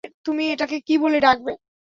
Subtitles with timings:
[0.25, 1.51] তুমি এটাকে কী বলে ডাকবে?